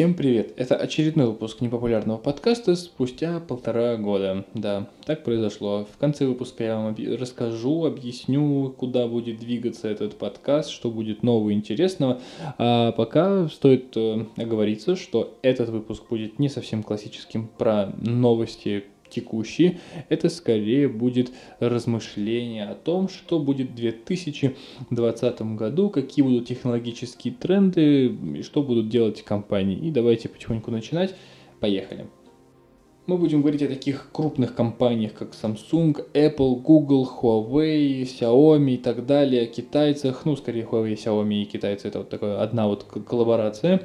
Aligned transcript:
Всем 0.00 0.14
привет! 0.14 0.54
Это 0.56 0.76
очередной 0.76 1.26
выпуск 1.26 1.60
непопулярного 1.60 2.16
подкаста 2.16 2.74
спустя 2.74 3.38
полтора 3.38 3.98
года. 3.98 4.46
Да, 4.54 4.88
так 5.04 5.24
произошло. 5.24 5.86
В 5.92 5.98
конце 5.98 6.24
выпуска 6.24 6.64
я 6.64 6.76
вам 6.78 6.96
расскажу, 7.18 7.84
объясню, 7.84 8.74
куда 8.78 9.06
будет 9.06 9.40
двигаться 9.40 9.88
этот 9.88 10.16
подкаст, 10.16 10.70
что 10.70 10.90
будет 10.90 11.22
нового 11.22 11.50
и 11.50 11.52
интересного. 11.52 12.18
А 12.56 12.92
пока 12.92 13.46
стоит 13.48 13.94
э, 13.94 14.24
оговориться, 14.38 14.96
что 14.96 15.36
этот 15.42 15.68
выпуск 15.68 16.04
будет 16.08 16.38
не 16.38 16.48
совсем 16.48 16.82
классическим 16.82 17.50
про 17.58 17.92
новости 18.00 18.84
текущий, 19.10 19.78
это 20.08 20.28
скорее 20.28 20.88
будет 20.88 21.32
размышление 21.58 22.64
о 22.64 22.74
том, 22.74 23.08
что 23.08 23.38
будет 23.38 23.70
в 23.70 23.74
2020 23.74 25.42
году, 25.56 25.90
какие 25.90 26.24
будут 26.24 26.48
технологические 26.48 27.34
тренды 27.34 28.06
и 28.06 28.42
что 28.42 28.62
будут 28.62 28.88
делать 28.88 29.22
компании. 29.22 29.78
И 29.78 29.90
давайте 29.90 30.28
потихоньку 30.28 30.70
начинать. 30.70 31.14
Поехали. 31.60 32.06
Мы 33.06 33.18
будем 33.18 33.40
говорить 33.40 33.62
о 33.62 33.66
таких 33.66 34.10
крупных 34.12 34.54
компаниях, 34.54 35.14
как 35.14 35.32
Samsung, 35.32 36.06
Apple, 36.14 36.60
Google, 36.60 37.10
Huawei, 37.10 38.02
Xiaomi 38.02 38.74
и 38.74 38.76
так 38.76 39.04
далее, 39.04 39.46
китайцах, 39.46 40.24
ну, 40.24 40.36
скорее 40.36 40.64
Huawei, 40.64 40.94
Xiaomi 40.94 41.42
и 41.42 41.44
китайцы, 41.44 41.88
это 41.88 41.98
вот 41.98 42.08
такая 42.08 42.40
одна 42.40 42.68
вот 42.68 42.84
коллаборация. 42.84 43.84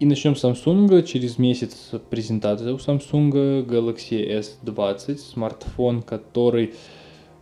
И 0.00 0.06
начнем 0.06 0.34
с 0.34 0.42
Samsung. 0.42 1.04
Через 1.04 1.38
месяц 1.38 1.92
презентация 2.10 2.74
у 2.74 2.78
Samsung 2.78 3.64
Galaxy 3.64 4.42
S20, 4.42 5.18
смартфон, 5.18 6.02
который, 6.02 6.74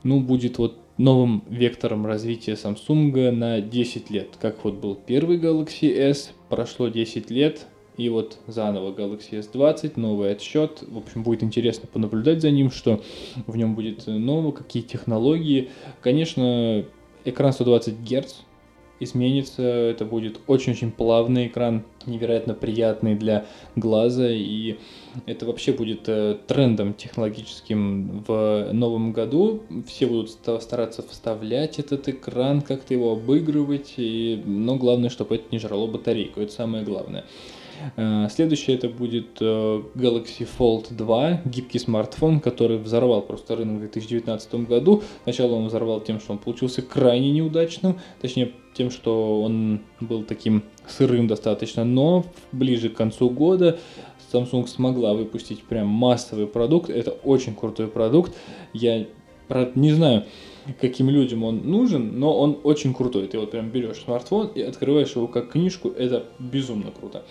ну, 0.02 0.20
будет 0.20 0.58
вот 0.58 0.76
новым 0.98 1.44
вектором 1.48 2.04
развития 2.04 2.52
Samsung 2.52 3.30
на 3.30 3.62
10 3.62 4.10
лет. 4.10 4.36
Как 4.38 4.64
вот 4.64 4.74
был 4.74 4.94
первый 4.94 5.38
Galaxy 5.38 5.90
S, 5.96 6.32
прошло 6.50 6.88
10 6.88 7.30
лет, 7.30 7.66
и 7.96 8.10
вот 8.10 8.36
заново 8.46 8.92
Galaxy 8.92 9.40
S20, 9.40 9.92
новый 9.96 10.30
отсчет. 10.30 10.84
В 10.86 10.98
общем, 10.98 11.22
будет 11.22 11.42
интересно 11.42 11.88
понаблюдать 11.90 12.42
за 12.42 12.50
ним, 12.50 12.70
что 12.70 13.02
в 13.46 13.56
нем 13.56 13.74
будет 13.74 14.06
нового, 14.06 14.52
какие 14.52 14.82
технологии. 14.82 15.70
Конечно, 16.02 16.84
экран 17.24 17.52
120 17.54 17.94
Гц, 18.00 18.34
изменится. 19.02 19.62
Это 19.62 20.04
будет 20.04 20.40
очень-очень 20.46 20.90
плавный 20.90 21.46
экран, 21.46 21.82
невероятно 22.06 22.54
приятный 22.54 23.14
для 23.14 23.46
глаза. 23.76 24.28
И 24.30 24.76
это 25.26 25.46
вообще 25.46 25.72
будет 25.72 26.08
э, 26.08 26.38
трендом 26.46 26.94
технологическим 26.94 28.24
в 28.26 28.70
новом 28.72 29.12
году. 29.12 29.62
Все 29.86 30.06
будут 30.06 30.30
стараться 30.30 31.02
вставлять 31.02 31.78
этот 31.78 32.08
экран, 32.08 32.62
как-то 32.62 32.94
его 32.94 33.12
обыгрывать. 33.12 33.94
И... 33.96 34.42
Но 34.44 34.76
главное, 34.76 35.10
чтобы 35.10 35.36
это 35.36 35.44
не 35.50 35.58
жрало 35.58 35.86
батарейку. 35.86 36.40
Это 36.40 36.52
самое 36.52 36.84
главное. 36.84 37.24
Э, 37.96 38.28
следующее 38.30 38.76
это 38.76 38.88
будет 38.88 39.38
э, 39.40 39.82
Galaxy 39.94 40.48
Fold 40.58 40.94
2, 40.94 41.42
гибкий 41.44 41.78
смартфон, 41.78 42.40
который 42.40 42.78
взорвал 42.78 43.22
просто 43.22 43.56
рынок 43.56 43.76
в 43.76 43.80
2019 43.80 44.54
году. 44.66 45.02
Сначала 45.24 45.54
он 45.54 45.66
взорвал 45.66 46.00
тем, 46.00 46.20
что 46.20 46.32
он 46.32 46.38
получился 46.38 46.82
крайне 46.82 47.30
неудачным, 47.32 47.98
точнее 48.20 48.52
тем, 48.74 48.90
что 48.90 49.42
он 49.42 49.80
был 50.00 50.22
таким 50.22 50.62
сырым 50.86 51.26
достаточно, 51.26 51.84
но 51.84 52.24
ближе 52.52 52.88
к 52.88 52.94
концу 52.94 53.28
года 53.28 53.78
Samsung 54.32 54.66
смогла 54.66 55.12
выпустить 55.12 55.62
прям 55.62 55.88
массовый 55.88 56.46
продукт. 56.46 56.88
Это 56.88 57.10
очень 57.10 57.54
крутой 57.54 57.88
продукт. 57.88 58.34
Я 58.72 59.06
не 59.74 59.92
знаю, 59.92 60.24
каким 60.80 61.10
людям 61.10 61.44
он 61.44 61.58
нужен, 61.58 62.18
но 62.18 62.36
он 62.38 62.58
очень 62.62 62.94
крутой. 62.94 63.28
Ты 63.28 63.38
вот 63.38 63.50
прям 63.50 63.70
берешь 63.70 63.98
смартфон 63.98 64.48
и 64.54 64.62
открываешь 64.62 65.14
его 65.14 65.28
как 65.28 65.50
книжку, 65.50 65.90
это 65.90 66.24
безумно 66.38 66.90
круто. 66.90 67.24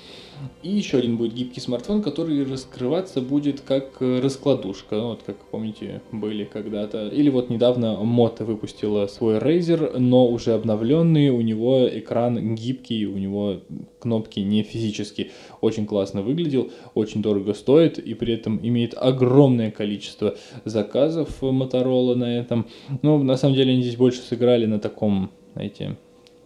И 0.63 0.69
еще 0.69 0.97
один 0.97 1.17
будет 1.17 1.33
гибкий 1.33 1.59
смартфон, 1.59 2.01
который 2.01 2.43
раскрываться 2.43 3.21
будет 3.21 3.61
как 3.61 3.99
раскладушка. 3.99 4.95
Ну, 4.95 5.09
вот 5.09 5.23
как 5.25 5.37
помните, 5.45 6.01
были 6.11 6.43
когда-то. 6.43 7.07
Или 7.07 7.29
вот 7.29 7.49
недавно 7.49 7.97
Moto 8.01 8.43
выпустила 8.43 9.07
свой 9.07 9.37
Razer, 9.37 9.97
но 9.97 10.27
уже 10.27 10.53
обновленный. 10.53 11.29
У 11.29 11.41
него 11.41 11.87
экран 11.87 12.55
гибкий, 12.55 13.05
у 13.05 13.17
него 13.17 13.61
кнопки 13.99 14.39
не 14.39 14.63
физические. 14.63 15.31
Очень 15.61 15.85
классно 15.85 16.21
выглядел, 16.21 16.71
очень 16.93 17.21
дорого 17.21 17.53
стоит 17.53 17.99
и 17.99 18.13
при 18.13 18.33
этом 18.33 18.59
имеет 18.61 18.93
огромное 18.95 19.71
количество 19.71 20.35
заказов 20.65 21.41
Motorola 21.41 22.15
на 22.15 22.37
этом. 22.37 22.67
Ну, 23.01 23.21
на 23.23 23.37
самом 23.37 23.55
деле 23.55 23.73
они 23.73 23.81
здесь 23.81 23.97
больше 23.97 24.21
сыграли 24.21 24.65
на 24.65 24.79
таком, 24.79 25.31
знаете, 25.53 25.97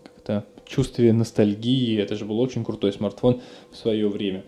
как-то 0.04 0.46
чувстве 0.66 1.14
ностальгии. 1.14 2.00
Это 2.00 2.16
же 2.16 2.26
был 2.26 2.40
очень 2.40 2.66
крутой 2.66 2.94
смартфон 2.94 3.42
в 3.72 3.78
свое 3.78 4.08
время. 4.08 4.44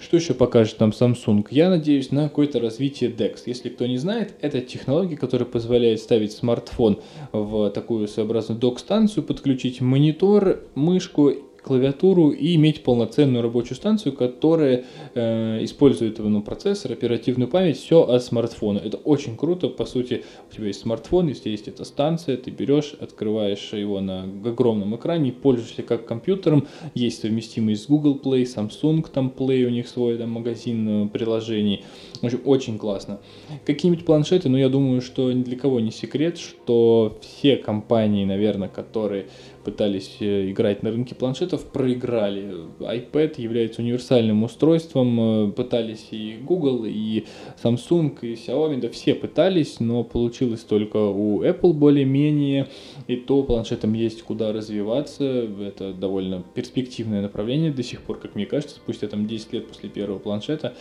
Что 0.00 0.16
еще 0.16 0.32
покажет 0.32 0.78
нам 0.78 0.90
Samsung? 0.90 1.44
Я 1.50 1.68
надеюсь 1.68 2.12
на 2.12 2.28
какое-то 2.28 2.60
развитие 2.60 3.10
DeX. 3.10 3.40
Если 3.46 3.68
кто 3.68 3.84
не 3.86 3.98
знает, 3.98 4.34
это 4.40 4.60
технология, 4.60 5.16
которая 5.16 5.48
позволяет 5.48 5.98
ставить 5.98 6.32
смартфон 6.32 7.00
в 7.32 7.70
такую 7.70 8.06
своеобразную 8.06 8.60
док-станцию, 8.60 9.24
подключить 9.24 9.80
монитор, 9.80 10.60
мышку 10.76 11.32
клавиатуру 11.62 12.30
и 12.30 12.54
иметь 12.54 12.82
полноценную 12.82 13.42
рабочую 13.42 13.76
станцию, 13.76 14.14
которая 14.14 14.84
э, 15.14 15.64
использует 15.64 16.18
ну, 16.18 16.42
процессор, 16.42 16.92
оперативную 16.92 17.48
память, 17.48 17.76
все 17.76 18.02
от 18.02 18.22
смартфона. 18.22 18.78
Это 18.78 18.96
очень 18.96 19.36
круто, 19.36 19.68
по 19.68 19.84
сути, 19.84 20.24
у 20.50 20.54
тебя 20.54 20.68
есть 20.68 20.80
смартфон, 20.80 21.28
если 21.28 21.50
есть 21.50 21.68
эта 21.68 21.84
станция, 21.84 22.36
ты 22.36 22.50
берешь, 22.50 22.94
открываешь 23.00 23.72
его 23.72 24.00
на 24.00 24.22
огромном 24.22 24.96
экране, 24.96 25.32
пользуешься 25.32 25.82
как 25.82 26.06
компьютером, 26.06 26.66
есть 26.94 27.20
совместимость 27.20 27.84
с 27.84 27.86
Google 27.86 28.20
Play, 28.22 28.42
Samsung 28.44 29.06
там 29.12 29.32
Play, 29.36 29.64
у 29.64 29.70
них 29.70 29.88
свой 29.88 30.16
там, 30.16 30.30
магазин 30.30 31.06
э, 31.06 31.08
приложений. 31.08 31.84
В 32.20 32.26
общем, 32.26 32.40
очень 32.44 32.78
классно. 32.78 33.20
Какие-нибудь 33.64 34.04
планшеты, 34.04 34.48
ну 34.48 34.56
я 34.56 34.68
думаю, 34.68 35.00
что 35.00 35.30
ни 35.32 35.42
для 35.42 35.56
кого 35.56 35.80
не 35.80 35.90
секрет, 35.90 36.38
что 36.38 37.18
все 37.20 37.56
компании, 37.56 38.24
наверное, 38.24 38.68
которые 38.68 39.26
пытались 39.64 40.16
э, 40.20 40.50
играть 40.50 40.82
на 40.82 40.90
рынке 40.90 41.14
планшетов, 41.14 41.64
проиграли. 41.64 42.54
iPad 42.80 43.40
является 43.40 43.82
универсальным 43.82 44.42
устройством, 44.42 45.48
э, 45.48 45.52
пытались 45.52 46.08
и 46.10 46.36
Google, 46.42 46.84
и 46.86 47.24
Samsung, 47.62 48.18
и 48.22 48.34
Xiaomi, 48.34 48.80
да 48.80 48.88
все 48.88 49.14
пытались, 49.14 49.80
но 49.80 50.04
получилось 50.04 50.60
только 50.60 50.96
у 50.96 51.42
Apple 51.42 51.72
более-менее, 51.72 52.68
и 53.06 53.16
то 53.16 53.42
планшетам 53.42 53.94
есть 53.94 54.22
куда 54.22 54.52
развиваться, 54.52 55.24
это 55.24 55.92
довольно 55.92 56.42
перспективное 56.54 57.22
направление 57.22 57.72
до 57.72 57.82
сих 57.82 58.02
пор, 58.02 58.18
как 58.18 58.34
мне 58.34 58.46
кажется, 58.46 58.76
спустя 58.76 59.08
там 59.08 59.26
10 59.26 59.52
лет 59.52 59.68
после 59.68 59.88
первого 59.88 60.18
планшета. 60.18 60.74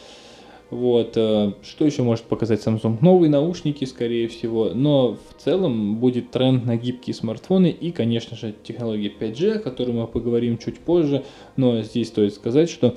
Вот. 0.69 1.13
Э, 1.15 1.53
что 1.63 1.85
еще 1.85 2.03
может 2.03 2.25
показать 2.25 2.65
Samsung? 2.65 2.97
Новые 3.01 3.29
наушники, 3.29 3.85
скорее 3.85 4.27
всего. 4.27 4.71
Но 4.73 5.13
в 5.15 5.41
целом 5.41 5.97
будет 5.97 6.31
тренд 6.31 6.65
на 6.65 6.75
гибкие 6.75 7.13
смартфоны 7.13 7.69
и, 7.69 7.91
конечно 7.91 8.35
же, 8.35 8.53
технология 8.63 9.11
5G, 9.17 9.53
о 9.53 9.59
которой 9.59 9.91
мы 9.91 10.07
поговорим 10.07 10.57
чуть 10.57 10.79
позже. 10.79 11.23
Но 11.55 11.81
здесь 11.81 12.09
стоит 12.09 12.33
сказать, 12.33 12.69
что 12.69 12.95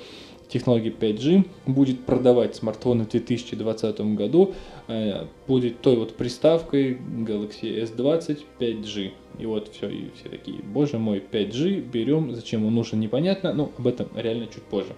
технология 0.50 0.90
5G 0.90 1.46
будет 1.66 2.04
продавать 2.04 2.56
смартфоны 2.56 3.04
в 3.04 3.10
2020 3.10 4.00
году, 4.16 4.54
э, 4.88 5.26
будет 5.46 5.80
той 5.80 5.96
вот 5.96 6.14
приставкой 6.14 6.98
Galaxy 6.98 7.82
S20 7.84 8.40
5G. 8.58 9.12
И 9.38 9.46
вот 9.46 9.68
все, 9.68 9.88
и 9.88 10.10
все 10.18 10.28
такие, 10.28 10.58
боже 10.62 10.98
мой, 10.98 11.22
5G 11.30 11.80
берем, 11.80 12.34
зачем 12.34 12.66
он 12.66 12.74
нужен, 12.74 13.00
непонятно, 13.00 13.54
но 13.54 13.70
об 13.78 13.86
этом 13.86 14.08
реально 14.14 14.48
чуть 14.48 14.64
позже. 14.64 14.94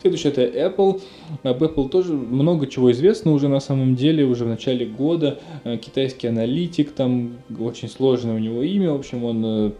Следующее 0.00 0.32
это 0.32 0.42
Apple. 0.42 1.00
Об 1.42 1.62
Apple 1.62 1.88
тоже 1.88 2.12
много 2.12 2.68
чего 2.68 2.92
известно 2.92 3.32
уже 3.32 3.48
на 3.48 3.60
самом 3.60 3.96
деле, 3.96 4.24
уже 4.24 4.44
в 4.44 4.48
начале 4.48 4.86
года. 4.86 5.40
Э, 5.64 5.76
китайский 5.76 6.28
аналитик, 6.28 6.92
там 6.92 7.38
очень 7.58 7.88
сложное 7.88 8.36
у 8.36 8.38
него 8.38 8.62
имя, 8.62 8.92
в 8.92 8.96
общем, 8.96 9.24
он 9.24 9.44
э, 9.44 9.72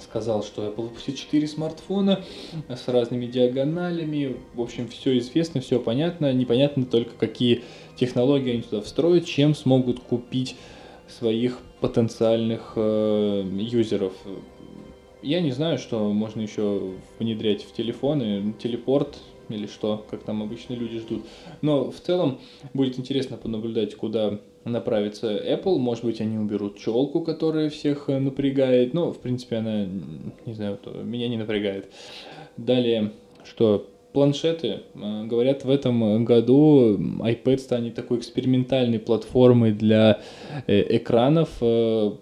сказал, 0.00 0.42
что 0.42 0.66
Apple 0.66 0.82
выпустит 0.82 1.16
4 1.16 1.46
смартфона 1.46 2.24
с 2.68 2.88
разными 2.88 3.26
диагоналями. 3.26 4.36
В 4.54 4.60
общем, 4.60 4.88
все 4.88 5.16
известно, 5.18 5.60
все 5.60 5.78
понятно. 5.80 6.32
Непонятно 6.32 6.84
только, 6.84 7.12
какие 7.18 7.62
технологии 7.96 8.52
они 8.52 8.62
туда 8.62 8.82
встроят, 8.82 9.26
чем 9.26 9.54
смогут 9.54 10.00
купить 10.00 10.56
своих 11.08 11.58
потенциальных 11.80 12.72
э, 12.76 13.44
юзеров. 13.58 14.12
Я 15.22 15.40
не 15.40 15.52
знаю, 15.52 15.78
что 15.78 16.12
можно 16.12 16.40
еще 16.40 16.94
внедрять 17.18 17.64
в 17.64 17.72
телефоны. 17.72 18.54
Телепорт 18.58 19.18
или 19.48 19.66
что, 19.66 20.04
как 20.10 20.22
там 20.22 20.42
обычно 20.42 20.74
люди 20.74 20.98
ждут. 20.98 21.24
Но 21.62 21.90
в 21.90 22.00
целом 22.00 22.38
будет 22.74 22.98
интересно 22.98 23.36
понаблюдать, 23.36 23.94
куда 23.94 24.40
направится 24.64 25.28
Apple. 25.36 25.78
Может 25.78 26.04
быть, 26.04 26.20
они 26.20 26.38
уберут 26.38 26.78
челку, 26.78 27.20
которая 27.20 27.70
всех 27.70 28.08
э, 28.08 28.18
напрягает. 28.18 28.94
Но, 28.94 29.12
в 29.12 29.18
принципе, 29.18 29.56
она, 29.56 29.86
не 30.44 30.54
знаю, 30.54 30.78
меня 31.04 31.28
не 31.28 31.36
напрягает. 31.36 31.90
Далее, 32.56 33.12
что 33.44 33.88
планшеты. 34.12 34.80
Э, 34.94 35.24
говорят, 35.24 35.64
в 35.64 35.70
этом 35.70 36.24
году 36.24 36.96
iPad 36.98 37.58
станет 37.58 37.94
такой 37.94 38.18
экспериментальной 38.18 38.98
платформой 38.98 39.72
для 39.72 40.20
э, 40.66 40.96
экранов. 40.96 41.60
В 41.60 42.18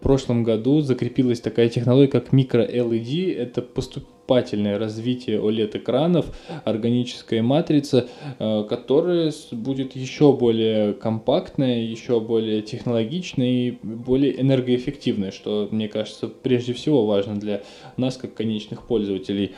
прошлом 0.00 0.44
году 0.44 0.80
закрепилась 0.80 1.40
такая 1.40 1.68
технология, 1.68 2.08
как 2.08 2.32
micro 2.32 2.68
LED. 2.68 3.34
Это 3.34 3.62
поступ 3.62 4.04
поступательное 4.26 4.78
развитие 4.78 5.38
OLED-экранов, 5.38 6.26
органическая 6.64 7.42
матрица, 7.42 8.08
э, 8.38 8.64
которая 8.68 9.32
будет 9.52 9.94
еще 9.94 10.32
более 10.32 10.94
компактная, 10.94 11.80
еще 11.80 12.20
более 12.20 12.62
технологичная 12.62 13.46
и 13.46 13.70
более 13.82 14.40
энергоэффективная, 14.40 15.30
что, 15.30 15.68
мне 15.70 15.88
кажется, 15.88 16.26
прежде 16.28 16.72
всего 16.72 17.06
важно 17.06 17.36
для 17.36 17.62
нас, 17.96 18.16
как 18.16 18.34
конечных 18.34 18.82
пользователей. 18.82 19.52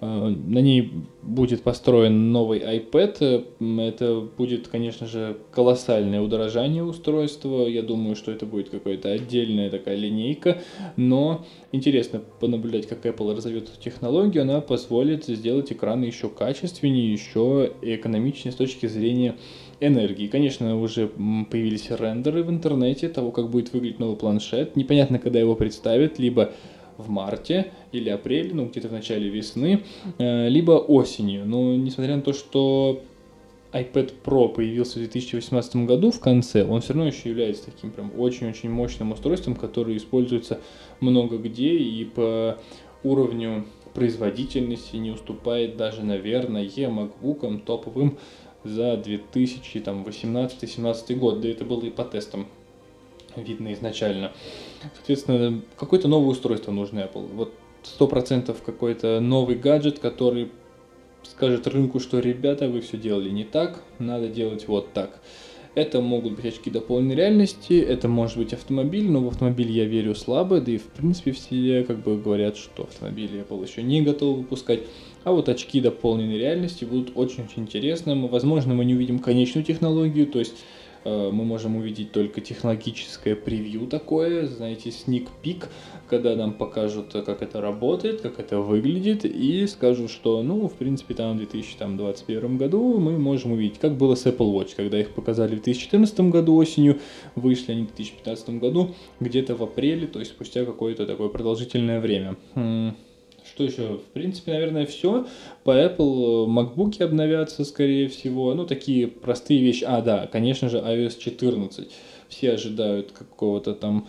Э, 0.00 0.28
на 0.28 0.58
ней 0.58 0.90
будет 1.22 1.62
построен 1.62 2.32
новый 2.32 2.60
iPad. 2.60 3.46
Это 3.80 4.20
будет, 4.36 4.68
конечно 4.68 5.06
же, 5.06 5.36
колоссальное 5.52 6.20
удорожание 6.20 6.82
устройства. 6.82 7.66
Я 7.66 7.82
думаю, 7.82 8.16
что 8.16 8.32
это 8.32 8.46
будет 8.46 8.68
какая-то 8.70 9.10
отдельная 9.10 9.70
такая 9.70 9.96
линейка. 9.96 10.62
Но 10.96 11.44
интересно 11.74 12.22
понаблюдать, 12.40 12.86
как 12.86 13.04
Apple 13.04 13.36
разовьет 13.36 13.64
эту 13.64 13.80
технологию. 13.80 14.42
Она 14.42 14.60
позволит 14.60 15.24
сделать 15.26 15.72
экраны 15.72 16.04
еще 16.04 16.28
качественнее, 16.28 17.12
еще 17.12 17.72
экономичнее 17.82 18.52
с 18.52 18.56
точки 18.56 18.86
зрения 18.86 19.36
энергии. 19.80 20.28
Конечно, 20.28 20.80
уже 20.80 21.08
появились 21.08 21.90
рендеры 21.90 22.42
в 22.42 22.50
интернете 22.50 23.08
того, 23.08 23.30
как 23.30 23.50
будет 23.50 23.72
выглядеть 23.72 23.98
новый 23.98 24.16
планшет. 24.16 24.76
Непонятно, 24.76 25.18
когда 25.18 25.40
его 25.40 25.54
представят, 25.54 26.18
либо 26.18 26.52
в 26.96 27.10
марте 27.10 27.72
или 27.92 28.08
апреле, 28.08 28.54
ну 28.54 28.66
где-то 28.66 28.88
в 28.88 28.92
начале 28.92 29.28
весны, 29.28 29.82
э, 30.18 30.48
либо 30.48 30.72
осенью. 30.72 31.44
Но 31.44 31.74
несмотря 31.74 32.16
на 32.16 32.22
то, 32.22 32.32
что 32.32 33.02
iPad 33.74 34.14
Pro 34.24 34.48
появился 34.48 34.94
в 34.94 35.02
2018 35.02 35.76
году 35.76 36.10
в 36.12 36.20
конце, 36.20 36.64
он 36.64 36.80
все 36.80 36.94
равно 36.94 37.08
еще 37.08 37.28
является 37.28 37.66
таким 37.66 37.90
прям 37.90 38.10
очень-очень 38.16 38.70
мощным 38.70 39.12
устройством, 39.12 39.56
которое 39.56 39.96
используется 39.96 40.60
много 41.00 41.38
где 41.38 41.76
и 41.76 42.04
по 42.04 42.60
уровню 43.02 43.66
производительности 43.92 44.94
не 44.96 45.10
уступает 45.10 45.76
даже, 45.76 46.04
наверное, 46.04 46.64
MacBook 46.64 47.64
топовым 47.64 48.16
за 48.62 48.94
2018-2017 48.94 51.14
год. 51.16 51.40
Да 51.40 51.48
это 51.48 51.64
было 51.64 51.84
и 51.84 51.90
по 51.90 52.04
тестам 52.04 52.46
видно 53.36 53.72
изначально. 53.72 54.32
Соответственно, 54.94 55.62
какое-то 55.76 56.06
новое 56.08 56.30
устройство 56.30 56.72
нужно 56.72 57.00
Apple. 57.00 57.28
Вот 57.34 57.52
сто 57.82 58.06
процентов 58.06 58.62
какой-то 58.62 59.20
новый 59.20 59.56
гаджет, 59.56 59.98
который 59.98 60.50
скажет 61.24 61.66
рынку, 61.66 62.00
что 62.00 62.18
ребята, 62.18 62.68
вы 62.68 62.80
все 62.80 62.96
делали 62.96 63.30
не 63.30 63.44
так, 63.44 63.82
надо 63.98 64.28
делать 64.28 64.68
вот 64.68 64.92
так. 64.92 65.20
Это 65.74 66.00
могут 66.00 66.34
быть 66.36 66.44
очки 66.44 66.70
дополненной 66.70 67.16
реальности, 67.16 67.74
это 67.74 68.06
может 68.06 68.36
быть 68.36 68.52
автомобиль, 68.52 69.10
но 69.10 69.20
в 69.20 69.28
автомобиль 69.28 69.72
я 69.72 69.84
верю 69.86 70.14
слабо, 70.14 70.60
да 70.60 70.70
и 70.70 70.78
в 70.78 70.84
принципе 70.84 71.32
все 71.32 71.82
как 71.82 71.98
бы 72.00 72.16
говорят, 72.16 72.56
что 72.56 72.84
автомобили 72.84 73.40
Apple 73.40 73.68
еще 73.68 73.82
не 73.82 74.00
готовы 74.02 74.42
выпускать. 74.42 74.80
А 75.24 75.32
вот 75.32 75.48
очки 75.48 75.80
дополненной 75.80 76.38
реальности 76.38 76.84
будут 76.84 77.16
очень-очень 77.16 77.62
интересным. 77.62 78.28
Возможно, 78.28 78.74
мы 78.74 78.84
не 78.84 78.94
увидим 78.94 79.18
конечную 79.18 79.64
технологию, 79.64 80.28
то 80.28 80.38
есть 80.38 80.54
мы 81.04 81.44
можем 81.44 81.76
увидеть 81.76 82.12
только 82.12 82.40
технологическое 82.40 83.36
превью 83.36 83.86
такое, 83.86 84.46
знаете, 84.46 84.90
sneak 84.90 85.28
peek, 85.42 85.64
когда 86.08 86.34
нам 86.36 86.52
покажут, 86.52 87.12
как 87.12 87.42
это 87.42 87.60
работает, 87.60 88.20
как 88.20 88.40
это 88.40 88.60
выглядит, 88.60 89.24
и 89.24 89.66
скажут, 89.66 90.10
что, 90.10 90.42
ну, 90.42 90.68
в 90.68 90.74
принципе, 90.74 91.14
там 91.14 91.34
в 91.34 91.38
2021 91.38 92.56
году 92.56 92.98
мы 92.98 93.18
можем 93.18 93.52
увидеть, 93.52 93.78
как 93.78 93.96
было 93.96 94.14
с 94.14 94.26
Apple 94.26 94.52
Watch, 94.52 94.70
когда 94.76 95.00
их 95.00 95.14
показали 95.14 95.56
в 95.56 95.62
2014 95.62 96.20
году 96.20 96.54
осенью, 96.56 96.98
вышли 97.34 97.72
они 97.72 97.82
в 97.82 97.94
2015 97.94 98.50
году, 98.60 98.94
где-то 99.20 99.54
в 99.56 99.62
апреле, 99.62 100.06
то 100.06 100.18
есть 100.18 100.32
спустя 100.32 100.64
какое-то 100.64 101.06
такое 101.06 101.28
продолжительное 101.28 102.00
время. 102.00 102.36
Что 103.54 103.62
еще? 103.62 103.98
В 103.98 104.12
принципе, 104.12 104.52
наверное, 104.52 104.84
все. 104.84 105.28
По 105.62 105.70
Apple 105.70 106.46
MacBook 106.46 107.00
обновятся, 107.00 107.64
скорее 107.64 108.08
всего. 108.08 108.52
Ну, 108.52 108.66
такие 108.66 109.06
простые 109.06 109.60
вещи. 109.60 109.84
А, 109.84 110.00
да, 110.00 110.26
конечно 110.26 110.68
же, 110.68 110.78
iOS 110.78 111.20
14. 111.20 111.88
Все 112.28 112.52
ожидают 112.54 113.12
какого-то 113.12 113.74
там 113.74 114.08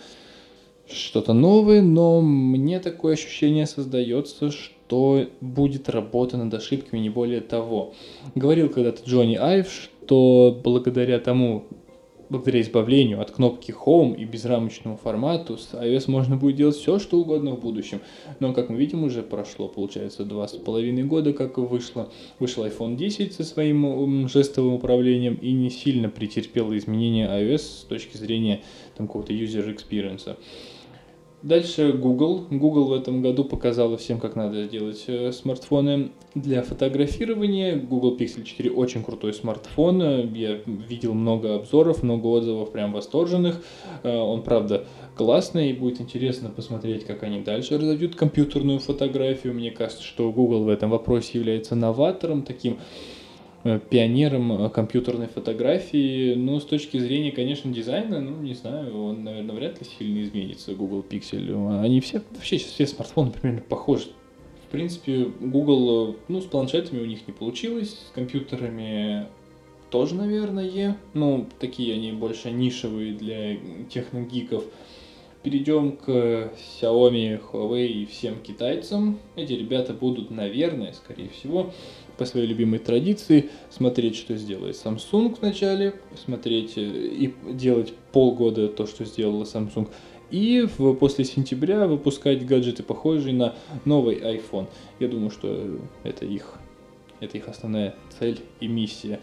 что-то 0.89 1.33
новое, 1.33 1.83
но 1.83 2.21
мне 2.21 2.79
такое 2.79 3.13
ощущение 3.13 3.67
создается, 3.67 4.49
что 4.49 5.27
будет 5.41 5.89
работа 5.89 6.37
над 6.37 6.51
ошибками, 6.55 6.99
не 6.99 7.11
более 7.11 7.41
того. 7.41 7.93
Говорил 8.33 8.69
когда-то 8.69 9.07
Джонни 9.07 9.35
Айв, 9.35 9.69
что 9.69 10.59
благодаря 10.63 11.19
тому, 11.19 11.65
благодаря 12.29 12.61
избавлению 12.61 13.21
от 13.21 13.31
кнопки 13.31 13.71
Home 13.71 14.15
и 14.15 14.25
безрамочному 14.25 14.97
формату 14.97 15.57
с 15.57 15.73
iOS 15.73 16.09
можно 16.09 16.37
будет 16.37 16.55
делать 16.55 16.75
все, 16.75 16.99
что 16.99 17.19
угодно 17.19 17.51
в 17.51 17.59
будущем. 17.59 18.01
Но, 18.39 18.53
как 18.53 18.69
мы 18.69 18.77
видим, 18.77 19.03
уже 19.03 19.23
прошло, 19.23 19.67
получается, 19.67 20.25
два 20.25 20.47
с 20.47 20.53
половиной 20.53 21.03
года, 21.03 21.33
как 21.33 21.57
вышло. 21.57 22.09
Вышел 22.39 22.65
iPhone 22.65 22.95
10 22.95 23.33
со 23.33 23.43
своим 23.43 24.27
жестовым 24.27 24.73
управлением 24.73 25.35
и 25.35 25.51
не 25.51 25.69
сильно 25.69 26.09
претерпел 26.09 26.75
изменения 26.75 27.27
iOS 27.27 27.57
с 27.57 27.85
точки 27.87 28.17
зрения 28.17 28.61
там, 28.97 29.07
какого-то 29.07 29.33
user 29.33 29.75
experience. 29.75 30.35
Дальше 31.45 31.93
Google. 31.93 32.47
Google 32.49 32.85
в 32.85 32.93
этом 32.93 33.21
году 33.21 33.43
показала 33.45 33.97
всем, 33.97 34.19
как 34.19 34.35
надо 34.35 34.67
делать 34.67 35.03
э, 35.05 35.31
смартфоны 35.31 36.09
для 36.33 36.63
фотографирования. 36.63 37.75
Google 37.75 38.17
Pixel 38.17 38.43
4 38.43 38.71
очень 38.71 39.03
крутой 39.03 39.31
смартфон. 39.31 40.33
Я 40.33 40.55
видел 40.65 41.13
много 41.13 41.53
обзоров, 41.53 42.01
много 42.01 42.25
отзывов 42.25 42.71
прям 42.71 42.93
восторженных. 42.93 43.61
Э, 44.01 44.17
он, 44.17 44.41
правда, 44.41 44.87
классный, 45.15 45.69
и 45.69 45.73
будет 45.73 46.01
интересно 46.01 46.49
посмотреть, 46.49 47.05
как 47.05 47.21
они 47.21 47.41
дальше 47.41 47.77
разовьют 47.77 48.15
компьютерную 48.15 48.79
фотографию. 48.79 49.53
Мне 49.53 49.69
кажется, 49.69 50.03
что 50.03 50.31
Google 50.31 50.63
в 50.63 50.69
этом 50.69 50.89
вопросе 50.89 51.37
является 51.37 51.75
новатором, 51.75 52.41
таким 52.41 52.79
Э, 52.79 53.24
пионером 53.89 54.65
э, 54.65 54.69
компьютерной 54.69 55.27
фотографии. 55.27 56.35
Но 56.35 56.59
с 56.59 56.65
точки 56.65 56.97
зрения, 56.97 57.31
конечно, 57.31 57.71
дизайна, 57.71 58.21
ну, 58.21 58.41
не 58.41 58.53
знаю, 58.53 58.95
он, 59.03 59.23
наверное, 59.23 59.55
вряд 59.55 59.79
ли 59.79 59.87
сильно 59.97 60.21
изменится, 60.21 60.73
Google 60.73 61.03
Pixel. 61.07 61.81
Они 61.81 61.99
все, 61.99 62.21
вообще 62.31 62.59
сейчас 62.59 62.71
все 62.71 62.87
смартфоны 62.87 63.31
примерно 63.41 63.61
похожи. 63.61 64.07
В 64.67 64.71
принципе, 64.71 65.25
Google, 65.39 66.11
э, 66.11 66.13
ну, 66.27 66.41
с 66.41 66.45
планшетами 66.45 67.01
у 67.01 67.05
них 67.05 67.27
не 67.27 67.33
получилось, 67.33 68.07
с 68.09 68.11
компьютерами 68.13 69.27
тоже, 69.89 70.15
наверное. 70.15 70.97
Ну, 71.13 71.47
такие 71.59 71.93
они 71.93 72.11
больше 72.11 72.51
нишевые 72.51 73.13
для 73.13 73.57
техногиков. 73.89 74.63
Перейдем 75.45 75.91
к 75.91 76.09
Xiaomi, 76.09 77.39
Huawei 77.39 77.85
и 77.85 78.05
всем 78.07 78.41
китайцам. 78.41 79.19
Эти 79.35 79.53
ребята 79.53 79.93
будут, 79.93 80.31
наверное, 80.31 80.91
скорее 80.93 81.29
всего, 81.29 81.71
по 82.17 82.25
своей 82.25 82.47
любимой 82.47 82.79
традиции 82.79 83.51
смотреть, 83.69 84.15
что 84.15 84.35
сделает 84.37 84.75
Samsung 84.75 85.37
вначале, 85.39 85.93
смотреть 86.15 86.79
э, 86.79 86.81
и 86.81 87.35
делать 87.53 87.93
полгода 88.11 88.69
то, 88.69 88.87
что 88.87 89.05
сделала 89.05 89.43
Samsung, 89.43 89.87
и 90.31 90.67
в, 90.79 90.95
после 90.95 91.25
сентября 91.25 91.85
выпускать 91.85 92.43
гаджеты, 92.43 92.81
похожие 92.81 93.35
на 93.35 93.53
новый 93.85 94.15
iPhone. 94.15 94.65
Я 94.99 95.09
думаю, 95.09 95.29
что 95.29 95.77
это 96.01 96.25
их, 96.25 96.55
это 97.19 97.37
их 97.37 97.47
основная 97.47 97.93
цель 98.17 98.39
и 98.61 98.67
миссия. 98.67 99.19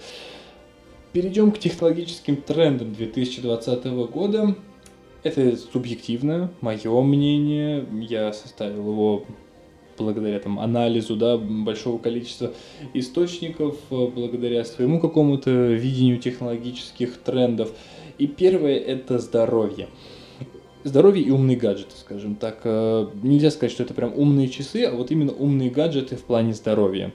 Перейдем 1.13 1.51
к 1.51 1.59
технологическим 1.59 2.37
трендам 2.37 2.95
2020 2.95 3.85
года. 4.13 4.55
Это 5.23 5.57
субъективно, 5.57 6.53
мое 6.61 7.01
мнение. 7.03 7.87
Я 8.09 8.33
составил 8.33 8.89
его 8.89 9.25
благодаря 9.97 10.41
там, 10.41 10.59
анализу 10.59 11.17
да, 11.17 11.39
большого 11.39 11.99
количества 11.99 12.53
источников, 12.93 13.77
э, 13.91 14.07
благодаря 14.15 14.65
своему 14.65 15.01
какому-то 15.01 15.51
видению 15.51 16.19
технологических 16.19 17.19
трендов. 17.19 17.73
И 18.19 18.27
первое– 18.27 18.77
это 18.79 19.19
здоровье. 19.19 19.89
Здоровье 20.85 21.23
и 21.23 21.31
умные 21.31 21.57
гаджеты, 21.57 21.95
скажем 21.97 22.35
так. 22.35 22.63
Э, 22.65 23.09
нельзя 23.23 23.53
сказать, 23.53 23.71
что 23.73 23.85
это 23.85 23.95
прям 23.95 24.13
умные 24.17 24.49
часы, 24.49 24.85
а 24.85 24.95
вот 24.95 25.13
именно 25.13 25.33
умные 25.33 25.71
гаджеты 25.71 26.17
в 26.17 26.25
плане 26.25 26.53
здоровья. 26.55 27.13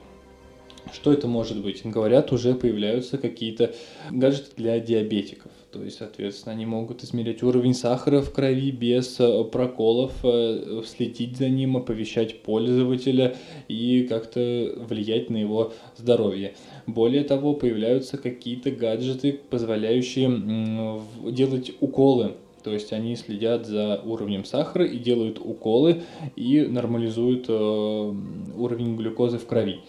Что 0.94 1.12
это 1.12 1.28
может 1.28 1.62
быть? 1.62 1.82
Говорят, 1.84 2.32
уже 2.32 2.54
появляются 2.54 3.18
какие-то 3.18 3.74
гаджеты 4.10 4.52
для 4.56 4.80
диабетиков. 4.80 5.52
То 5.72 5.84
есть, 5.84 5.98
соответственно, 5.98 6.54
они 6.56 6.66
могут 6.66 7.04
измерять 7.04 7.44
уровень 7.44 7.74
сахара 7.74 8.22
в 8.22 8.32
крови 8.32 8.72
без 8.72 9.20
э, 9.20 9.44
проколов, 9.44 10.14
э, 10.24 10.82
следить 10.86 11.38
за 11.38 11.50
ним, 11.50 11.76
оповещать 11.76 12.42
пользователя 12.42 13.36
и 13.68 14.08
как-то 14.08 14.40
влиять 14.78 15.30
на 15.30 15.38
его 15.38 15.74
здоровье. 15.98 16.56
Более 16.86 17.24
того, 17.26 17.54
появляются 17.54 18.18
какие-то 18.18 18.72
гаджеты, 18.72 19.40
позволяющие 19.50 21.02
делать 21.32 21.72
уколы 21.82 22.36
то 22.68 22.74
есть 22.74 22.92
они 22.92 23.16
следят 23.16 23.66
за 23.66 24.02
уровнем 24.04 24.44
сахара 24.44 24.86
и 24.86 24.98
делают 24.98 25.40
уколы 25.40 26.04
и 26.36 26.62
нормализуют 26.62 27.46
э, 27.48 27.54
уровень 27.54 28.98
глюкозы 28.98 29.38
в 29.38 29.46
крови 29.46 29.80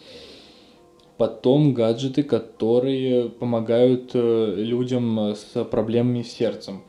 потом 1.18 1.74
гаджеты, 1.74 2.22
которые 2.22 3.28
помогают 3.28 4.12
э, 4.14 4.54
людям 4.56 5.34
с 5.34 5.64
проблемами 5.64 6.22
с 6.22 6.32
сердцем. 6.32 6.82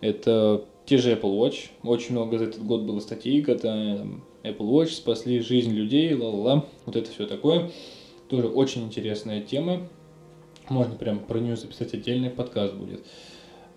Это 0.00 0.64
те 0.86 0.98
же 0.98 1.12
Apple 1.12 1.38
Watch. 1.38 1.70
Очень 1.82 2.12
много 2.12 2.38
за 2.38 2.44
этот 2.44 2.64
год 2.64 2.82
было 2.82 3.00
статей, 3.00 3.42
когда 3.42 3.96
Apple 4.42 4.68
Watch 4.70 4.90
спасли 4.90 5.40
жизнь 5.40 5.72
людей, 5.72 6.14
ла-ла-ла, 6.14 6.64
вот 6.86 6.96
это 6.96 7.10
все 7.10 7.26
такое. 7.26 7.70
Тоже 8.28 8.48
очень 8.48 8.84
интересная 8.84 9.42
тема. 9.42 9.88
Можно 10.68 10.94
прям 10.94 11.18
про 11.18 11.38
нее 11.38 11.56
записать 11.56 11.92
отдельный 11.92 12.30
подкаст 12.30 12.74
будет. 12.74 13.04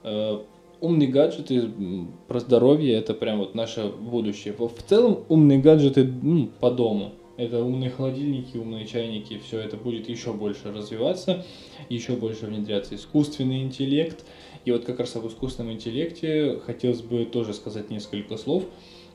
Э, 0.03 0.39
умные 0.81 1.09
гаджеты 1.09 1.69
про 2.27 2.39
здоровье 2.39 2.93
это 2.93 3.13
прям 3.13 3.39
вот 3.39 3.55
наше 3.55 3.87
будущее. 3.87 4.53
В 4.53 4.83
целом 4.87 5.23
умные 5.29 5.59
гаджеты 5.59 6.03
ну, 6.05 6.49
по 6.59 6.71
дому. 6.71 7.11
Это 7.37 7.61
умные 7.61 7.89
холодильники, 7.89 8.55
умные 8.55 8.85
чайники, 8.85 9.37
все 9.45 9.59
это 9.59 9.75
будет 9.75 10.07
еще 10.07 10.31
больше 10.31 10.71
развиваться, 10.71 11.45
еще 11.89 12.13
больше 12.13 12.45
внедряться 12.45 12.95
искусственный 12.95 13.61
интеллект. 13.61 14.23
И 14.63 14.71
вот 14.71 14.85
как 14.85 14.99
раз 14.99 15.15
об 15.17 15.27
искусственном 15.27 15.73
интеллекте 15.73 16.59
хотелось 16.65 17.01
бы 17.01 17.25
тоже 17.25 17.53
сказать 17.53 17.89
несколько 17.89 18.37
слов. 18.37 18.63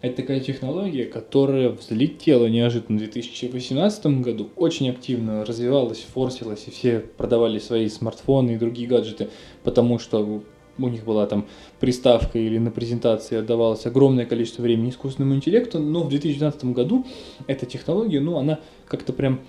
Это 0.02 0.16
такая 0.16 0.40
технология, 0.40 1.04
которая 1.04 1.70
взлетела 1.70 2.46
неожиданно 2.46 2.98
в 2.98 3.00
2018 3.02 4.06
году, 4.22 4.48
очень 4.56 4.88
активно 4.88 5.44
развивалась, 5.44 6.00
форсилась, 6.00 6.64
и 6.68 6.70
все 6.70 7.00
продавали 7.00 7.58
свои 7.58 7.88
смартфоны 7.88 8.52
и 8.52 8.56
другие 8.56 8.88
гаджеты, 8.88 9.28
потому 9.62 9.98
что 9.98 10.42
у 10.80 10.88
них 10.88 11.04
была 11.04 11.26
там 11.26 11.46
приставка 11.78 12.38
или 12.38 12.58
на 12.58 12.70
презентации 12.70 13.36
отдавалось 13.36 13.86
огромное 13.86 14.26
количество 14.26 14.62
времени 14.62 14.90
искусственному 14.90 15.34
интеллекту, 15.34 15.78
но 15.78 16.02
в 16.02 16.08
2012 16.08 16.64
году 16.66 17.06
эта 17.46 17.66
технология, 17.66 18.20
ну, 18.20 18.38
она 18.38 18.60
как-то 18.86 19.12
прям, 19.12 19.40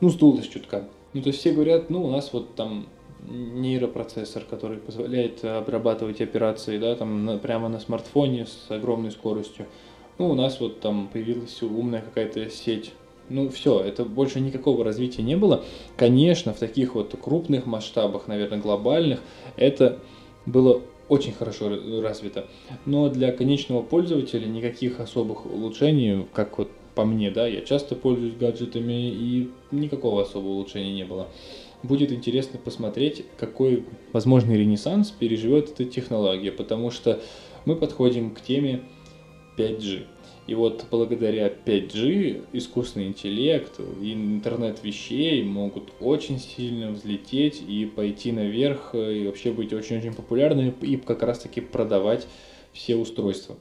ну, 0.00 0.08
сдулась 0.10 0.48
чутка. 0.48 0.88
Ну, 1.12 1.22
то 1.22 1.28
есть 1.28 1.40
все 1.40 1.52
говорят, 1.52 1.90
ну, 1.90 2.04
у 2.04 2.10
нас 2.10 2.32
вот 2.32 2.54
там 2.54 2.86
нейропроцессор, 3.28 4.44
который 4.44 4.78
позволяет 4.78 5.44
обрабатывать 5.44 6.20
операции, 6.20 6.78
да, 6.78 6.94
там 6.94 7.24
на, 7.24 7.38
прямо 7.38 7.68
на 7.68 7.80
смартфоне 7.80 8.46
с 8.46 8.70
огромной 8.70 9.10
скоростью. 9.10 9.66
Ну, 10.18 10.30
у 10.30 10.34
нас 10.34 10.60
вот 10.60 10.80
там 10.80 11.08
появилась 11.12 11.62
умная 11.62 12.02
какая-то 12.02 12.48
сеть. 12.50 12.92
Ну, 13.28 13.48
все, 13.48 13.80
это 13.80 14.04
больше 14.04 14.40
никакого 14.40 14.84
развития 14.84 15.22
не 15.22 15.36
было. 15.36 15.64
Конечно, 15.96 16.52
в 16.52 16.58
таких 16.58 16.94
вот 16.94 17.14
крупных 17.20 17.64
масштабах, 17.64 18.26
наверное, 18.26 18.58
глобальных, 18.58 19.20
это 19.56 20.00
было 20.50 20.82
очень 21.08 21.32
хорошо 21.32 21.70
развито. 22.02 22.46
Но 22.86 23.08
для 23.08 23.32
конечного 23.32 23.82
пользователя 23.82 24.46
никаких 24.46 25.00
особых 25.00 25.46
улучшений, 25.46 26.26
как 26.32 26.58
вот 26.58 26.70
по 26.94 27.04
мне, 27.04 27.30
да, 27.30 27.46
я 27.46 27.62
часто 27.62 27.94
пользуюсь 27.94 28.34
гаджетами, 28.34 29.10
и 29.10 29.50
никакого 29.70 30.22
особого 30.22 30.52
улучшения 30.52 30.92
не 30.92 31.04
было 31.04 31.28
будет 31.82 32.12
интересно 32.12 32.58
посмотреть, 32.58 33.24
какой 33.38 33.84
возможный 34.12 34.58
ренессанс 34.58 35.10
переживет 35.10 35.70
эта 35.70 35.84
технология, 35.84 36.52
потому 36.52 36.90
что 36.90 37.20
мы 37.64 37.76
подходим 37.76 38.34
к 38.34 38.40
теме 38.40 38.82
5G. 39.56 40.04
И 40.50 40.54
вот 40.54 40.84
благодаря 40.90 41.46
5G 41.46 42.46
искусственный 42.54 43.06
интеллект 43.06 43.78
и 44.02 44.12
интернет 44.12 44.82
вещей 44.82 45.44
могут 45.44 45.92
очень 46.00 46.40
сильно 46.40 46.90
взлететь 46.90 47.62
и 47.68 47.86
пойти 47.86 48.32
наверх, 48.32 48.92
и 48.96 49.28
вообще 49.28 49.52
быть 49.52 49.72
очень-очень 49.72 50.12
популярными, 50.12 50.74
и 50.80 50.96
как 50.96 51.22
раз-таки 51.22 51.60
продавать 51.60 52.26
все 52.72 52.96
устройства. 52.96 53.58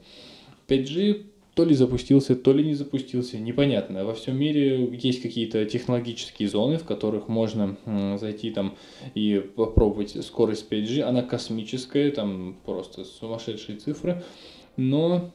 5G 0.67 1.25
то 1.53 1.63
ли 1.63 1.75
запустился, 1.75 2.35
то 2.35 2.53
ли 2.53 2.63
не 2.63 2.73
запустился, 2.73 3.37
непонятно. 3.37 4.03
Во 4.03 4.15
всем 4.15 4.39
мире 4.39 4.89
есть 4.91 5.21
какие-то 5.21 5.65
технологические 5.65 6.49
зоны, 6.49 6.79
в 6.79 6.85
которых 6.85 7.27
можно 7.27 7.77
зайти 8.19 8.49
там 8.49 8.75
и 9.13 9.39
попробовать 9.55 10.25
скорость 10.25 10.65
5G. 10.71 11.01
Она 11.01 11.21
космическая, 11.21 12.09
там 12.09 12.57
просто 12.65 13.03
сумасшедшие 13.03 13.77
цифры, 13.77 14.23
но 14.75 15.29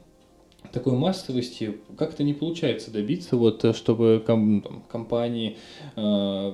такой 0.71 0.93
массовости 0.93 1.77
как-то 1.97 2.23
не 2.23 2.33
получается 2.33 2.91
добиться, 2.91 3.37
вот 3.37 3.75
чтобы 3.75 4.23
ком, 4.25 4.61
там, 4.61 4.83
компании 4.89 5.57
э, 5.95 6.53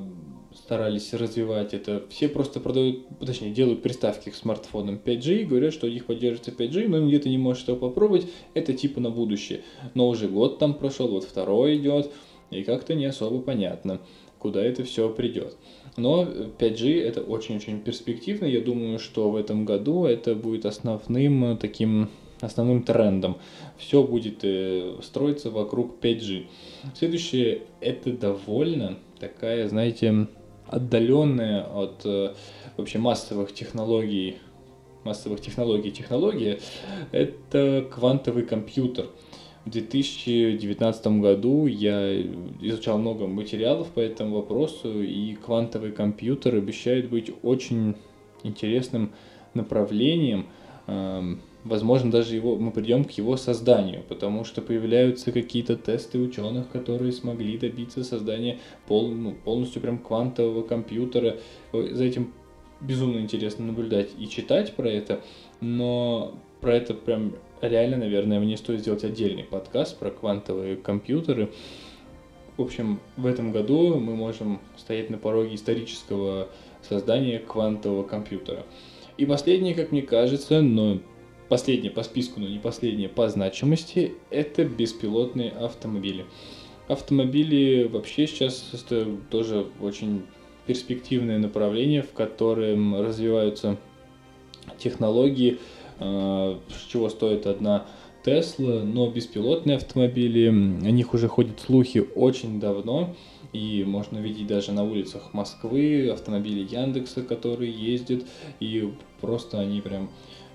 старались 0.56 1.14
развивать 1.14 1.74
это. 1.74 2.04
Все 2.10 2.28
просто 2.28 2.60
продают, 2.60 3.06
точнее, 3.20 3.52
делают 3.52 3.82
приставки 3.82 4.30
к 4.30 4.36
смартфонам 4.36 5.00
5G, 5.04 5.46
говорят, 5.46 5.74
что 5.74 5.88
у 5.88 5.90
них 5.90 6.06
поддерживается 6.06 6.52
5G, 6.52 6.88
но 6.88 7.08
где-то 7.08 7.30
не 7.30 7.38
можешь 7.38 7.64
этого 7.64 7.78
попробовать, 7.78 8.28
это 8.54 8.74
типа 8.74 9.00
на 9.00 9.10
будущее. 9.10 9.62
Но 9.94 10.10
уже 10.10 10.28
год 10.28 10.60
там 10.60 10.74
прошел, 10.74 11.08
вот 11.08 11.24
второй 11.24 11.78
идет, 11.78 12.12
и 12.52 12.64
как-то 12.64 12.94
не 12.94 13.06
особо 13.06 13.42
понятно, 13.42 14.00
куда 14.40 14.64
это 14.64 14.84
все 14.84 15.10
придет. 15.10 15.56
Но 15.98 16.24
5G 16.24 17.02
это 17.02 17.22
очень-очень 17.22 17.82
перспективно, 17.82 18.46
я 18.46 18.62
думаю, 18.62 19.00
что 19.00 19.30
в 19.30 19.36
этом 19.36 19.66
году 19.66 20.06
это 20.06 20.36
будет 20.36 20.66
основным 20.66 21.58
таким 21.58 22.10
основным 22.42 22.84
трендом. 22.84 23.38
Все 23.78 24.04
будет 24.04 24.40
э, 24.44 24.98
строиться 25.02 25.50
вокруг 25.50 25.96
5G. 26.02 26.48
Следующее 26.96 27.64
это 27.80 28.12
довольно 28.12 28.98
такая, 29.20 29.68
знаете, 29.68 30.28
отдаленная 30.68 31.64
от 31.64 32.02
э, 32.06 32.34
вообще 32.78 32.98
массовых 32.98 33.54
технологий, 33.54 34.38
массовых 35.04 35.42
технологий 35.42 35.92
технология, 35.92 36.60
это 37.12 37.88
квантовый 37.92 38.44
компьютер. 38.44 39.08
В 39.66 39.70
2019 39.70 41.08
году 41.20 41.68
я 41.68 42.20
изучал 42.62 42.98
много 42.98 43.28
материалов 43.28 43.90
по 43.90 44.00
этому 44.00 44.38
вопросу, 44.38 45.04
и 45.04 45.36
квантовый 45.36 45.92
компьютер 45.92 46.56
обещает 46.56 47.10
быть 47.10 47.32
очень 47.44 47.96
интересным 48.44 49.12
направлением, 49.54 50.48
эм, 50.88 51.42
возможно, 51.64 52.12
даже 52.12 52.36
его, 52.36 52.56
мы 52.56 52.72
придем 52.72 53.04
к 53.04 53.12
его 53.12 53.38
созданию, 53.38 54.04
потому 54.08 54.44
что 54.44 54.62
появляются 54.62 55.32
какие-то 55.32 55.76
тесты 55.76 56.20
ученых, 56.20 56.70
которые 56.70 57.12
смогли 57.12 57.58
добиться 57.58 58.04
создания 58.04 58.60
пол, 58.88 59.10
ну, 59.10 59.34
полностью 59.34 59.82
прям 59.82 59.98
квантового 59.98 60.64
компьютера. 60.64 61.38
За 61.72 62.04
этим 62.04 62.34
безумно 62.80 63.20
интересно 63.20 63.66
наблюдать 63.66 64.10
и 64.18 64.28
читать 64.28 64.74
про 64.76 64.90
это, 64.90 65.22
но 65.60 66.34
про 66.62 66.76
это 66.76 66.94
прям 66.94 67.36
реально, 67.62 67.98
наверное, 67.98 68.40
мне 68.40 68.58
стоит 68.58 68.82
сделать 68.82 69.04
отдельный 69.04 69.44
подкаст 69.44 69.98
про 70.00 70.10
квантовые 70.10 70.76
компьютеры. 70.78 71.52
В 72.58 72.62
общем, 72.64 73.00
в 73.18 73.26
этом 73.26 73.52
году 73.52 74.00
мы 74.00 74.16
можем 74.16 74.60
стоять 74.78 75.10
на 75.10 75.18
пороге 75.18 75.56
исторического 75.56 76.50
создания 76.88 77.40
квантового 77.40 78.04
компьютера. 78.04 78.66
И 79.18 79.26
последнее, 79.26 79.76
как 79.76 79.92
мне 79.92 80.02
кажется, 80.02 80.62
но 80.62 81.00
Последнее 81.52 81.92
по 81.92 82.02
списку, 82.02 82.40
но 82.40 82.48
не 82.48 82.60
последнее 82.60 83.10
по 83.10 83.28
значимости, 83.28 84.14
это 84.30 84.64
беспилотные 84.64 85.50
автомобили. 85.50 86.24
Автомобили 86.88 87.90
вообще 87.92 88.26
сейчас 88.26 88.72
это 88.74 89.06
тоже 89.30 89.66
очень 89.82 90.22
перспективное 90.66 91.40
направление, 91.40 92.04
в 92.04 92.14
котором 92.14 92.96
развиваются 93.02 93.76
технологии, 94.78 95.58
а, 96.00 96.58
с 96.70 96.90
чего 96.90 97.10
стоит 97.10 97.46
одна 97.46 97.86
Тесла, 98.24 98.84
но 98.84 99.10
беспилотные 99.10 99.76
автомобили, 99.76 100.48
о 100.48 100.92
них 100.92 101.14
уже 101.14 101.28
ходят 101.28 101.60
слухи 101.60 102.08
очень 102.16 102.62
давно, 102.62 103.14
и 103.52 103.84
можно 103.86 104.20
видеть 104.20 104.48
даже 104.48 104.72
на 104.72 104.86
улицах 104.86 105.34
Москвы 105.34 106.10
автомобили 106.14 106.66
Яндекса, 106.74 107.24
которые 107.24 107.74
ездят, 107.74 108.24
и 108.62 108.94
просто 109.20 109.60
они 109.60 109.82
прям 109.82 110.10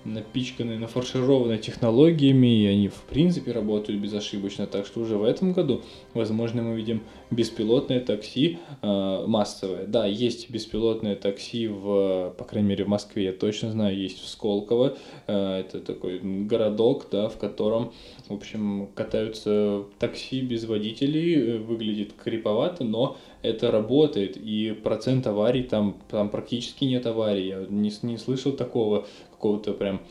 напичканы, 0.07 0.77
нафаршированы 0.79 1.57
технологиями, 1.57 2.63
и 2.63 2.65
они 2.65 2.87
в 2.87 3.01
принципе 3.09 3.51
работают 3.51 4.01
безошибочно. 4.01 4.65
Так 4.65 4.85
что 4.85 5.01
уже 5.01 5.17
в 5.17 5.23
этом 5.23 5.53
году, 5.53 5.81
возможно, 6.13 6.63
мы 6.63 6.75
видим 6.75 7.01
беспилотное 7.29 7.99
такси 7.99 8.59
э, 8.81 9.25
массовое. 9.27 9.85
Да, 9.85 10.05
есть 10.05 10.49
беспилотное 10.49 11.15
такси 11.15 11.67
в, 11.67 12.33
по 12.37 12.45
крайней 12.45 12.69
мере, 12.69 12.85
в 12.85 12.87
Москве, 12.87 13.25
я 13.25 13.33
точно 13.33 13.71
знаю, 13.71 13.97
есть 13.97 14.23
в 14.23 14.27
Сколково. 14.27 14.97
Э, 15.27 15.59
это 15.59 15.79
такой 15.81 16.19
городок, 16.19 17.07
да, 17.11 17.27
в 17.27 17.37
котором, 17.37 17.91
в 18.27 18.33
общем, 18.33 18.89
катаются 18.95 19.83
такси 19.99 20.41
без 20.41 20.65
водителей, 20.65 21.35
э, 21.35 21.57
выглядит 21.57 22.13
криповато, 22.13 22.83
но 22.83 23.17
это 23.41 23.71
работает, 23.71 24.37
и 24.37 24.71
процент 24.71 25.27
аварий 25.27 25.63
там, 25.63 25.97
там 26.09 26.29
практически 26.29 26.85
нет 26.85 27.05
аварий. 27.05 27.47
Я 27.47 27.65
не, 27.69 27.91
не 28.01 28.17
слышал 28.17 28.51
такого 28.51 29.05
какого-то 29.37 29.73
прям 29.73 30.01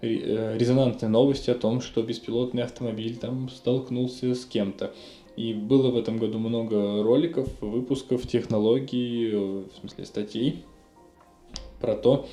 э, 0.00 0.56
резонансной 0.56 1.08
новости 1.08 1.50
о 1.50 1.54
том, 1.54 1.80
что 1.80 2.02
беспилотный 2.02 2.62
автомобиль 2.62 3.16
там 3.16 3.48
столкнулся 3.48 4.34
с 4.34 4.44
кем-то. 4.44 4.94
И 5.36 5.52
было 5.52 5.90
в 5.90 5.96
этом 5.96 6.16
году 6.18 6.38
много 6.38 7.02
роликов, 7.02 7.48
выпусков, 7.60 8.26
технологий, 8.26 9.30
э, 9.32 9.36
в 9.36 9.80
смысле 9.80 10.04
статей 10.04 10.64
про 11.80 11.94
то, 11.94 12.26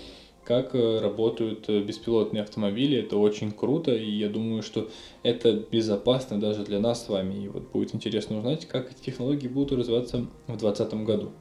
как 0.46 0.74
э, 0.76 1.00
работают 1.00 1.68
беспилотные 1.70 2.44
автомобили. 2.44 3.00
Это 3.00 3.18
очень 3.18 3.52
круто, 3.52 3.94
и 3.94 4.10
я 4.10 4.30
думаю, 4.30 4.62
что 4.62 4.90
это 5.24 5.54
безопасно 5.54 6.40
даже 6.40 6.64
для 6.64 6.80
нас 6.80 7.06
с 7.06 7.10
вами. 7.10 7.46
И 7.46 7.48
вот 7.48 7.72
будет 7.72 7.96
интересно 7.96 8.38
узнать, 8.38 8.66
как 8.66 8.92
эти 8.92 9.02
технологии 9.02 9.48
будут 9.48 9.80
развиваться 9.80 10.18
в 10.48 10.58
2020 10.58 10.94
году. 11.06 11.32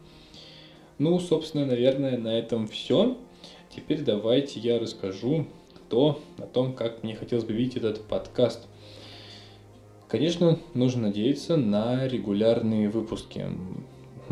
Ну, 0.99 1.19
собственно, 1.19 1.67
наверное, 1.67 2.17
на 2.17 2.39
этом 2.39 2.69
все. 2.69 3.17
Теперь 3.75 4.03
давайте 4.03 4.61
я 4.61 4.79
расскажу 4.79 5.47
то, 5.89 6.21
о 6.39 6.43
том, 6.43 6.75
как 6.75 7.03
мне 7.03 7.15
хотелось 7.15 7.45
бы 7.45 7.55
видеть 7.55 7.77
этот 7.77 8.03
подкаст. 8.03 8.67
Конечно, 10.09 10.59
нужно 10.75 11.09
надеяться 11.09 11.57
на 11.57 12.07
регулярные 12.07 12.91
выпуски 12.91 13.47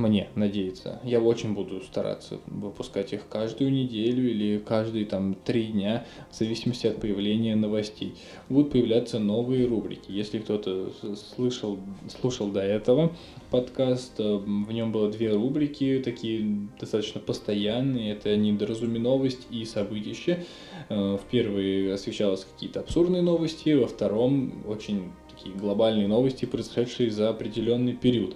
мне 0.01 0.29
надеяться. 0.35 1.01
Я 1.05 1.21
очень 1.21 1.55
буду 1.55 1.81
стараться 1.83 2.39
выпускать 2.47 3.13
их 3.13 3.29
каждую 3.29 3.71
неделю 3.71 4.29
или 4.29 4.59
каждые 4.59 5.07
там 5.07 5.35
три 5.35 5.67
дня, 5.67 6.07
в 6.31 6.37
зависимости 6.37 6.87
от 6.87 7.01
появления 7.01 7.57
новостей. 7.57 8.15
Будут 8.49 8.73
появляться 8.73 9.19
новые 9.19 9.67
рубрики. 9.67 10.11
Если 10.11 10.39
кто-то 10.39 10.91
слышал, 11.35 11.79
слушал 12.21 12.49
до 12.49 12.61
этого 12.61 13.13
подкаст, 13.51 14.19
э, 14.19 14.37
в 14.37 14.73
нем 14.73 14.93
было 14.93 15.11
две 15.11 15.33
рубрики, 15.33 16.01
такие 16.05 16.69
достаточно 16.79 17.21
постоянные. 17.21 18.13
Это 18.13 18.37
недоразуми 18.37 18.99
новость 18.99 19.47
и 19.51 19.65
событище. 19.65 20.45
Э, 20.89 21.17
в 21.17 21.31
первой 21.31 21.93
освещалось 21.93 22.45
какие-то 22.45 22.81
абсурдные 22.81 23.23
новости, 23.23 23.71
во 23.71 23.87
втором 23.87 24.65
очень 24.67 25.11
такие 25.41 25.55
глобальные 25.55 26.09
новости, 26.09 26.45
происшедшие 26.45 27.11
за 27.11 27.29
определенный 27.29 27.95
период 27.95 28.35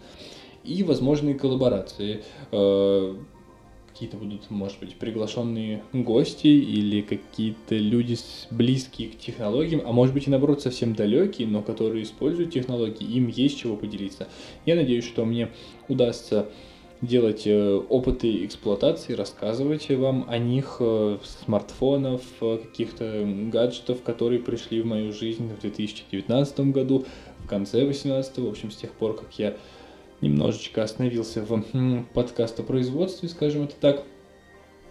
и 0.65 0.83
возможные 0.83 1.35
коллаборации. 1.35 2.25
Э, 2.53 3.15
какие-то 3.95 4.17
будут, 4.17 4.51
может 4.51 4.81
быть, 4.81 4.97
приглашенные 4.97 5.85
гости 5.93 6.49
или 6.49 7.01
какие-то 7.01 7.77
люди 7.77 8.17
близкие 8.51 9.09
к 9.11 9.19
технологиям, 9.19 9.83
а 9.87 9.93
может 9.93 10.13
быть 10.13 10.27
и 10.27 10.31
наоборот 10.31 10.63
совсем 10.63 10.97
далекие, 10.97 11.47
но 11.47 11.63
которые 11.63 12.03
используют 12.03 12.53
технологии, 12.53 13.05
им 13.05 13.29
есть 13.29 13.59
чего 13.59 13.77
поделиться. 13.77 14.27
Я 14.67 14.75
надеюсь, 14.75 15.05
что 15.05 15.25
мне 15.25 15.51
удастся 15.89 16.49
делать 17.03 17.43
э, 17.47 17.81
опыты 17.89 18.45
эксплуатации, 18.45 19.13
рассказывать 19.13 19.89
вам 19.91 20.27
о 20.29 20.39
них, 20.39 20.79
э, 20.81 21.19
смартфонов, 21.45 22.23
каких-то 22.41 23.25
гаджетов, 23.53 24.03
которые 24.03 24.41
пришли 24.41 24.81
в 24.81 24.87
мою 24.87 25.13
жизнь 25.13 25.53
в 25.55 25.61
2019 25.61 26.73
году, 26.73 27.05
в 27.45 27.47
конце 27.47 27.79
2018, 27.79 28.39
в 28.39 28.49
общем, 28.49 28.71
с 28.73 28.77
тех 28.77 28.91
пор, 28.93 29.15
как 29.17 29.39
я 29.39 29.57
немножечко 30.25 30.83
остановился 30.83 31.43
в 31.43 31.63
подкастопроизводстве, 32.15 33.29
скажем 33.29 33.65
это 33.65 33.75
так. 33.81 34.05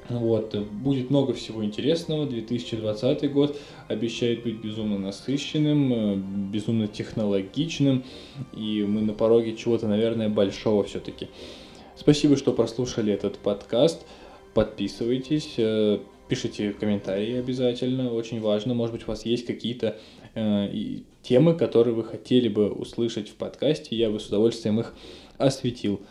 Вот, 0.09 0.53
будет 0.55 1.09
много 1.09 1.33
всего 1.33 1.63
интересного. 1.63 2.25
2020 2.25 3.31
год 3.31 3.57
обещает 3.87 4.43
быть 4.43 4.55
безумно 4.55 4.97
насыщенным, 4.97 5.93
э, 5.93 6.15
безумно 6.51 6.87
технологичным, 6.87 8.03
и 8.53 8.83
мы 8.83 9.01
на 9.01 9.13
пороге 9.13 9.55
чего-то, 9.55 9.87
наверное, 9.87 10.27
большого 10.27 10.83
все-таки. 10.83 11.29
Спасибо, 11.95 12.35
что 12.35 12.51
прослушали 12.51 13.13
этот 13.13 13.37
подкаст. 13.37 14.05
Подписывайтесь, 14.53 15.53
э, 15.57 15.99
пишите 16.27 16.73
комментарии 16.73 17.37
обязательно, 17.37 18.13
очень 18.13 18.41
важно. 18.41 18.73
Может 18.73 18.93
быть, 18.93 19.03
у 19.03 19.07
вас 19.07 19.25
есть 19.25 19.45
какие-то 19.45 19.97
э, 20.35 20.69
темы, 21.21 21.53
которые 21.55 21.93
вы 21.93 22.03
хотели 22.03 22.49
бы 22.49 22.69
услышать 22.69 23.29
в 23.29 23.35
подкасте, 23.35 23.95
я 23.95 24.09
бы 24.09 24.19
с 24.19 24.27
удовольствием 24.27 24.79
их 24.79 24.93
осветил. 25.37 26.01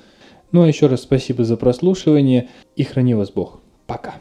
Ну 0.53 0.63
а 0.63 0.69
еще 0.69 0.87
раз 0.87 1.03
спасибо 1.03 1.45
за 1.45 1.57
прослушивание 1.57 2.49
и 2.77 2.85
храни 2.85 3.15
вас 3.15 3.31
Бог. 3.31 3.61
Пока. 3.87 4.15